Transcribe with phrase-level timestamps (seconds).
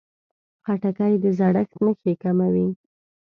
[0.63, 2.67] خټکی د زړښت نښې کموي.